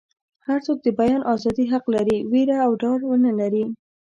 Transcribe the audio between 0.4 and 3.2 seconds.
هر څوک د بیان ازادي حق لري ویره او ډار